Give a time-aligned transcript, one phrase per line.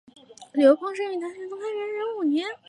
[0.53, 2.47] 刘怦生于唐玄宗开元十五年。